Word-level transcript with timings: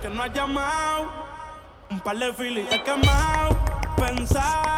que 0.00 0.08
no 0.08 0.22
has 0.22 0.32
llamado. 0.32 1.12
Un 1.90 2.00
par 2.00 2.16
de 2.18 2.32
filis 2.32 2.66
he 2.70 2.82
quemado. 2.82 3.56
Pensado. 3.96 4.73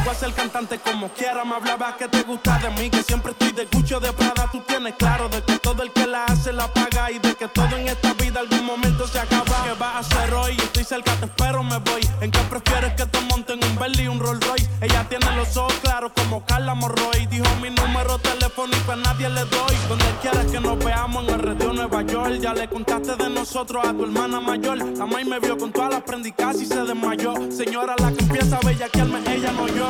Llegó 0.00 0.12
a 0.12 0.14
ser 0.14 0.32
cantante 0.32 0.78
como 0.78 1.10
quiera, 1.10 1.44
me 1.44 1.56
hablaba 1.56 1.94
que 1.94 2.08
te 2.08 2.22
gusta 2.22 2.58
de 2.58 2.70
mí, 2.70 2.88
que 2.88 3.02
siempre 3.02 3.32
estoy 3.32 3.52
de 3.52 3.66
cucho 3.66 4.00
de 4.00 4.10
Prada. 4.14 4.48
Tú 4.50 4.62
tienes 4.66 4.94
claro 4.94 5.28
de 5.28 5.42
que 5.42 5.58
todo 5.58 5.82
el 5.82 5.92
que 5.92 6.06
la 6.06 6.24
hace 6.24 6.54
la 6.54 6.72
paga 6.72 7.10
y 7.10 7.18
de 7.18 7.34
que 7.34 7.46
todo 7.48 7.76
en 7.76 7.86
esta 7.86 8.14
vida 8.14 8.40
algún 8.40 8.64
momento 8.64 9.06
se 9.06 9.18
acaba. 9.18 9.44
¿Qué 9.44 9.74
vas 9.78 9.96
a 9.96 9.98
hacer 9.98 10.32
hoy? 10.32 10.56
Estoy 10.56 10.84
cerca, 10.84 11.12
te 11.16 11.26
espero, 11.26 11.62
me 11.62 11.76
voy. 11.80 12.00
¿En 12.22 12.30
qué 12.30 12.38
prefieres 12.48 12.94
que 12.94 13.04
te 13.04 13.20
monten 13.28 13.62
un 13.62 13.78
Bentley 13.78 14.06
y 14.06 14.08
un 14.08 14.20
Rolls 14.20 14.46
Royce? 14.46 14.70
Ella 14.80 15.06
tiene 15.06 15.36
los 15.36 15.54
ojos 15.58 15.74
claros 15.82 16.12
como 16.16 16.46
Carla 16.46 16.74
Morroy. 16.74 17.26
Dijo 17.26 17.44
mi 17.60 17.68
número 17.68 18.18
telefónico 18.20 18.92
a 18.92 18.96
nadie 18.96 19.28
le 19.28 19.44
doy. 19.44 19.76
Donde 19.86 20.06
quieras 20.22 20.46
que 20.46 20.60
nos 20.60 20.78
veamos 20.82 21.28
en 21.28 21.34
el 21.34 21.40
red 21.40 21.62
Nueva 21.74 22.02
York. 22.02 22.38
Ya 22.40 22.54
le 22.54 22.68
contaste 22.68 23.16
de 23.16 23.28
nosotros 23.28 23.84
a 23.86 23.92
tu 23.92 24.04
hermana 24.04 24.40
mayor. 24.40 24.78
La 24.78 25.04
May 25.04 25.26
me 25.26 25.38
vio 25.40 25.58
con 25.58 25.70
todas 25.70 25.90
las 25.90 26.02
prendicas 26.04 26.58
y 26.58 26.64
se 26.64 26.80
desmayó. 26.84 27.34
Señora, 27.50 27.94
la 27.98 28.10
que 28.12 28.22
empieza 28.22 28.56
a 28.56 28.60
bellaquearme, 28.60 29.18
ella 29.26 29.52
no 29.52 29.68
yo. 29.68 29.89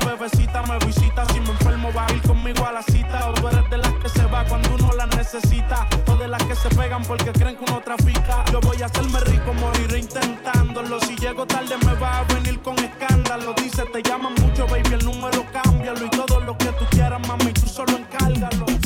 bebecita, 0.00 0.62
me 0.62 0.78
visita. 0.86 1.24
Si 1.32 1.40
me 1.40 1.50
enfermo, 1.50 1.92
va 1.96 2.06
a 2.06 2.12
ir 2.12 2.22
conmigo 2.22 2.66
a 2.66 2.72
la 2.72 2.82
cita. 2.82 3.30
O 3.30 3.34
tú 3.34 3.48
eres 3.48 3.68
de 3.70 3.78
las 3.78 3.92
que 3.94 4.08
se 4.08 4.24
va 4.26 4.44
cuando 4.44 4.74
uno 4.74 4.92
la 4.92 5.06
necesita. 5.06 5.86
O 6.06 6.16
de 6.16 6.28
las 6.28 6.42
que 6.44 6.54
se 6.54 6.68
pegan 6.70 7.02
porque 7.02 7.32
creen 7.32 7.56
que 7.56 7.64
uno 7.70 7.80
trafica. 7.80 8.44
Yo 8.52 8.60
voy 8.60 8.80
a 8.82 8.86
hacerme 8.86 9.20
rico, 9.20 9.52
morir 9.54 9.94
intentándolo. 9.96 11.00
Si 11.00 11.16
llego 11.16 11.46
tarde, 11.46 11.76
me 11.84 11.94
va 11.94 12.20
a 12.20 12.24
venir 12.34 12.60
con 12.60 12.78
escándalo. 12.78 13.54
Dice, 13.54 13.84
te 13.92 14.02
llaman 14.02 14.34
mucho, 14.42 14.66
baby, 14.66 14.94
el 14.94 15.04
número 15.04 15.44
cámbialo. 15.52 16.04
Y 16.06 16.10
todo 16.10 16.40
lo 16.40 16.56
que 16.56 16.72
tú 16.72 16.84
quieras, 16.90 17.20
mami, 17.26 17.52
tú 17.52 17.66
solo 17.68 17.96
encárgalo. 17.96 18.77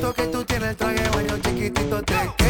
que 0.00 0.26
tú 0.26 0.44
tienes, 0.44 0.70
el 0.70 0.76
traje 0.76 1.08
baño 1.10 1.38
chiquitito 1.40 2.02
te 2.02 2.43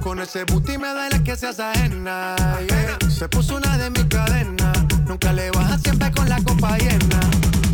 Con 0.00 0.20
ese 0.20 0.44
booty 0.44 0.78
me 0.78 0.88
duele 0.92 1.24
que 1.24 1.34
seas 1.34 1.58
ajena. 1.58 2.36
Se 3.08 3.28
puso 3.28 3.56
una 3.56 3.76
de 3.76 3.90
mis 3.90 4.04
cadenas. 4.04 4.78
Nunca 5.04 5.32
le 5.32 5.50
baja 5.50 5.76
siempre 5.78 6.12
con 6.12 6.28
la 6.28 6.40
copa 6.44 6.78
llena. 6.78 7.20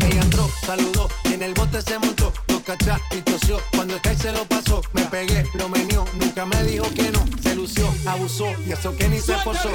Ella 0.03 0.23
entró, 0.23 0.49
saludó, 0.65 1.07
en 1.25 1.43
el 1.43 1.53
bote 1.53 1.79
se 1.83 1.99
montó. 1.99 2.33
Lo 2.47 2.59
cachá 2.61 2.99
y 3.11 3.21
tosió. 3.21 3.59
Cuando 3.75 3.93
el 3.93 4.01
cae 4.01 4.17
se 4.17 4.31
lo 4.31 4.45
pasó. 4.45 4.81
Me 4.93 5.03
pegué, 5.03 5.45
lo 5.53 5.69
menió. 5.69 6.05
Nunca 6.19 6.43
me 6.47 6.63
dijo 6.63 6.85
que 6.95 7.11
no. 7.11 7.23
Se 7.39 7.55
lució, 7.55 7.93
abusó. 8.07 8.47
Y 8.65 8.71
eso 8.71 8.95
que 8.97 9.07
ni 9.07 9.19
se 9.19 9.35
esforzó. 9.35 9.69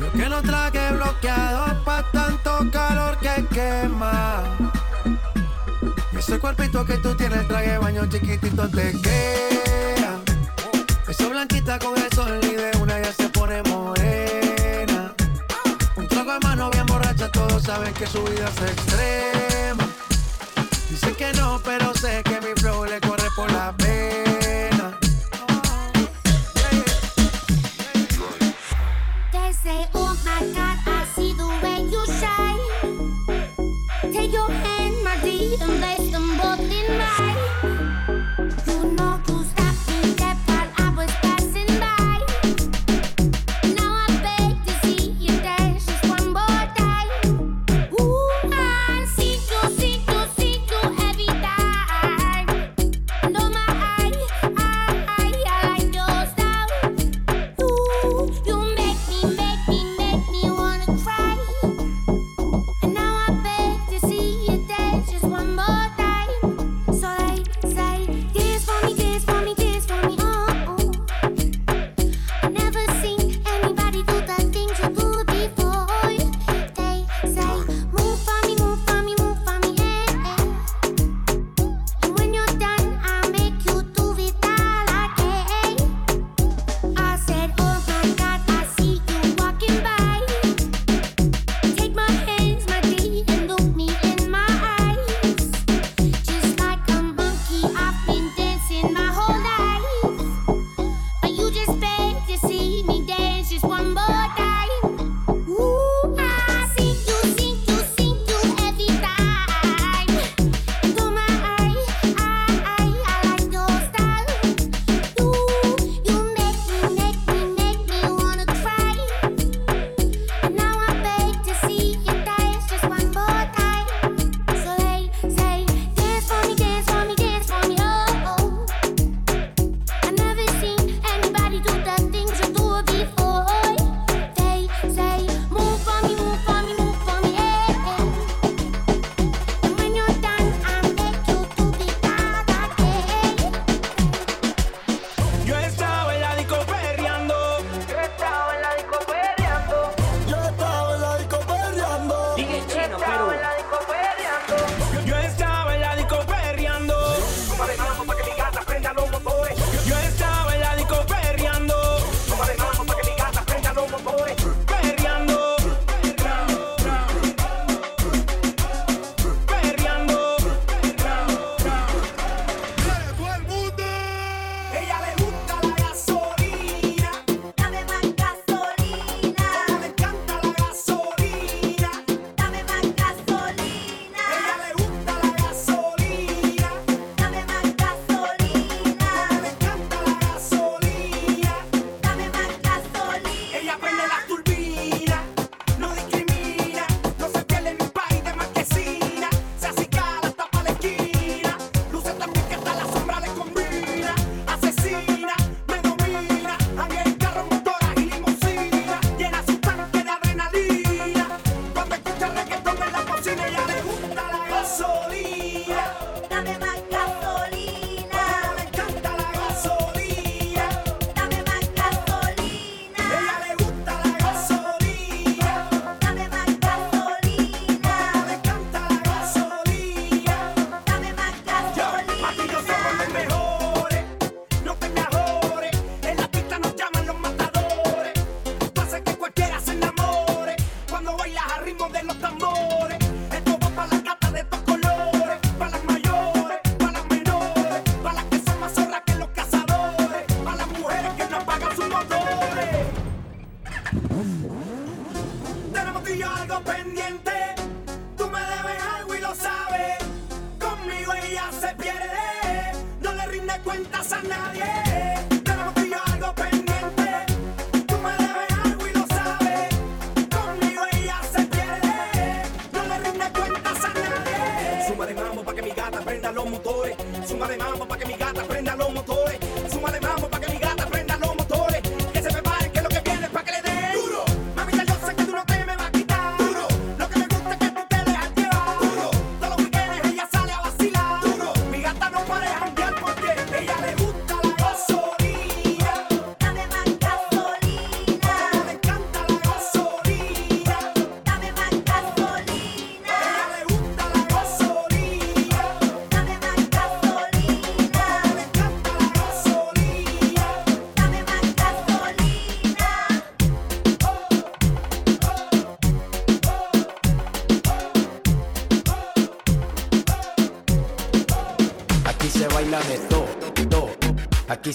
Yo 0.00 0.12
que 0.12 0.28
no 0.28 0.42
traje 0.42 0.92
bloqueador 0.94 1.84
pa' 1.84 2.10
tanto 2.10 2.68
calor 2.72 3.18
que 3.20 3.46
quema. 3.54 4.81
Ese 6.32 6.40
cuerpito 6.40 6.82
que 6.86 6.96
tú 6.96 7.14
tienes, 7.14 7.46
traje 7.46 7.76
baño 7.76 8.06
chiquitito 8.08 8.66
te 8.70 8.92
queda. 9.02 10.18
Eso 11.06 11.28
blanquita 11.28 11.78
con 11.78 11.94
el 11.98 12.10
sol 12.14 12.40
y 12.42 12.54
de 12.54 12.70
una 12.80 12.98
ya 13.02 13.12
se 13.12 13.28
pone 13.28 13.62
morena. 13.64 15.12
Un 15.94 16.08
trago 16.08 16.32
de 16.32 16.38
mano 16.40 16.70
bien 16.70 16.86
borracha, 16.86 17.30
todos 17.30 17.62
saben 17.64 17.92
que 17.92 18.06
su 18.06 18.24
vida 18.24 18.48
es 18.48 18.62
extrema. 18.62 19.86
Dicen 20.88 21.14
que 21.16 21.34
no, 21.34 21.60
pero 21.62 21.92
sé 21.96 22.22
que 22.22 22.40
mi 22.40 22.58
flow 22.58 22.86
le 22.86 22.98
corre 23.02 23.28
por 23.36 23.52
la 23.52 23.76
pena. 23.76 24.31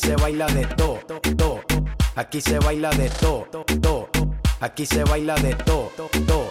se 0.08 0.16
baila 0.16 0.48
de 0.48 0.66
todo, 0.68 1.20
todo. 1.36 1.62
Aquí 2.16 2.40
se 2.40 2.58
baila 2.60 2.90
de 2.92 3.10
todo, 3.10 3.66
todo. 3.82 4.08
Aquí 4.62 4.86
se 4.86 5.04
baila 5.04 5.36
de 5.36 5.54
todo, 5.54 5.92
todo. 6.26 6.50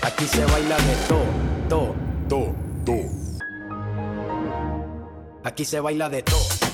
Aquí 0.00 0.24
se 0.24 0.42
baila 0.46 0.76
de 0.78 0.94
todo, 1.06 1.26
todo, 1.68 2.54
todo. 2.86 3.04
Aquí 5.44 5.66
se 5.66 5.80
baila 5.80 6.08
de 6.08 6.22
todo. 6.22 6.73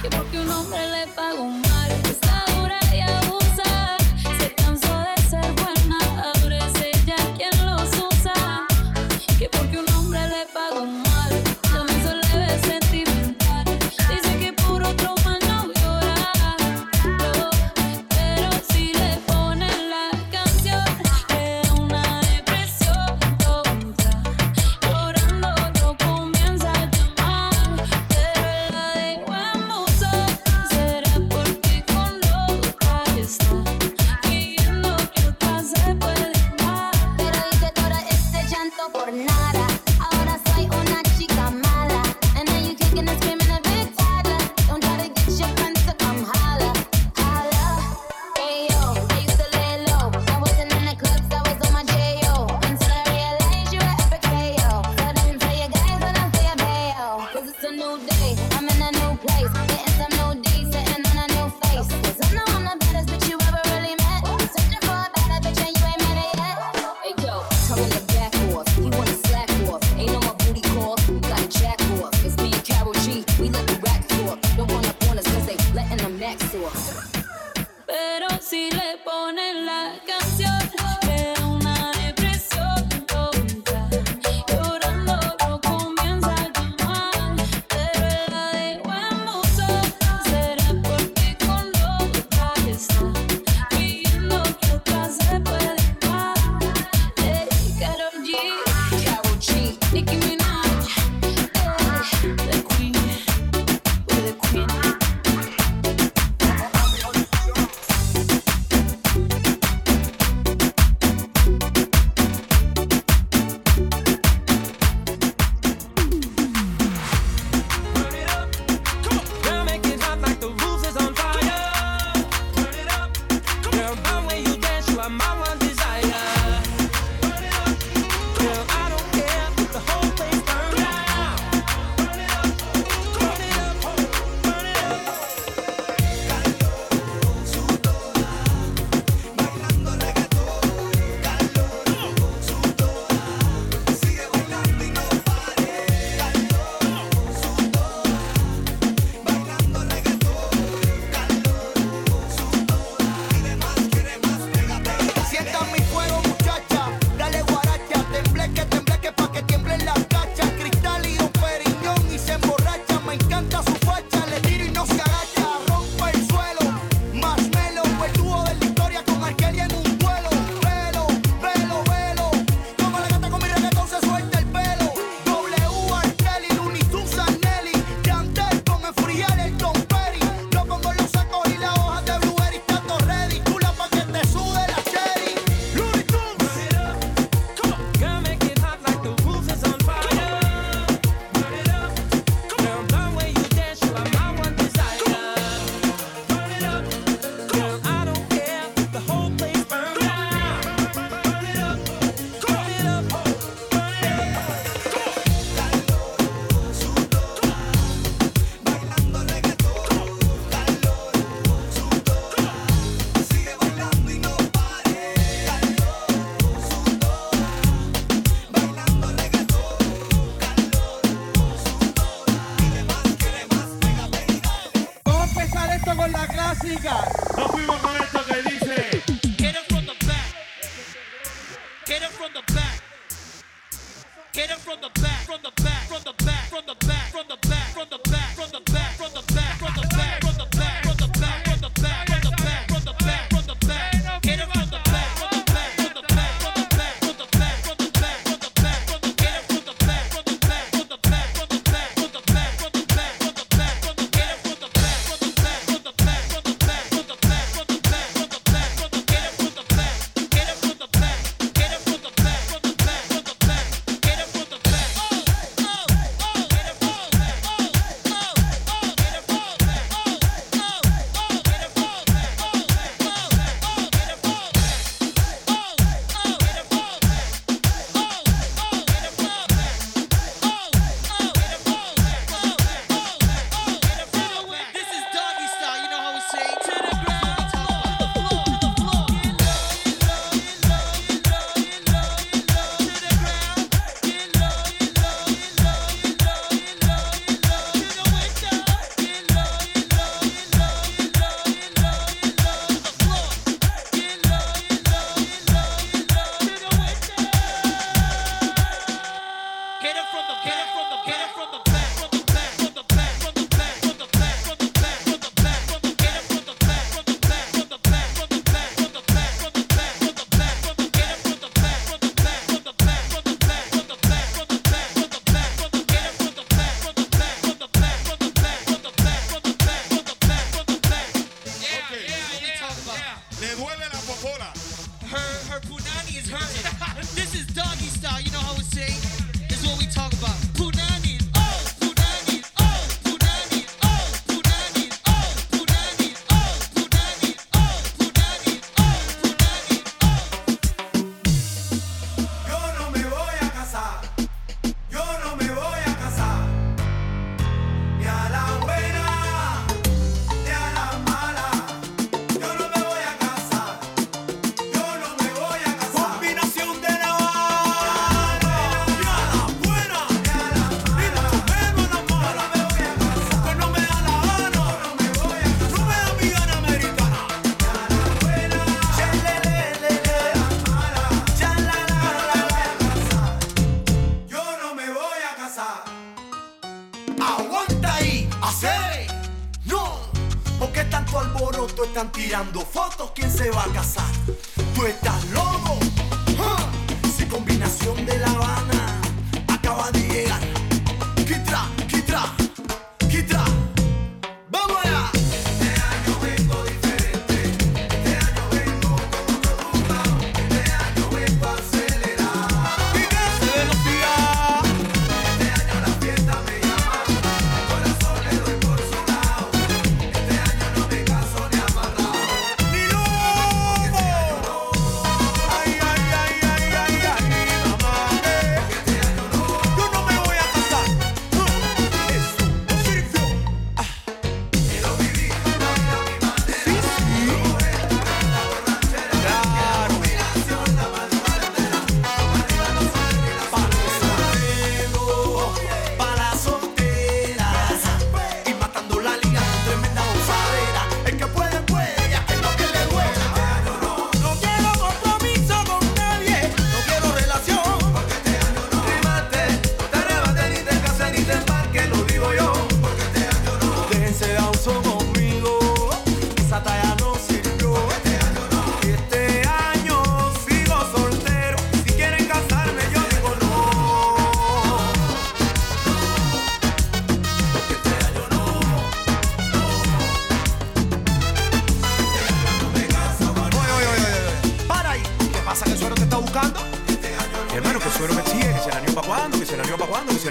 Que 0.00 0.08
porque 0.08 0.40
un 0.40 0.50
hombre 0.50 0.80
le 0.88 1.06
pagó 1.08 1.44
mal, 1.44 2.11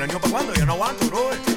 el 0.03 0.09
año 0.09 0.19
para 0.19 0.31
cuándo. 0.31 0.53
Yo 0.53 0.65
no 0.65 0.73
aguanto, 0.73 1.05
bro. 1.07 1.50